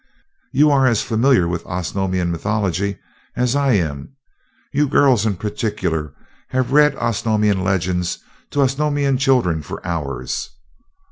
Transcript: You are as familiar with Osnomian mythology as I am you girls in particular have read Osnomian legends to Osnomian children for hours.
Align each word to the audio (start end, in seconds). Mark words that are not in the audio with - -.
You 0.51 0.71
are 0.71 0.87
as 0.87 1.03
familiar 1.03 1.47
with 1.47 1.63
Osnomian 1.67 2.31
mythology 2.31 2.97
as 3.35 3.55
I 3.55 3.73
am 3.73 4.15
you 4.73 4.87
girls 4.89 5.27
in 5.27 5.35
particular 5.35 6.15
have 6.47 6.71
read 6.71 6.95
Osnomian 6.95 7.63
legends 7.63 8.17
to 8.49 8.61
Osnomian 8.63 9.19
children 9.19 9.61
for 9.61 9.79
hours. 9.85 10.49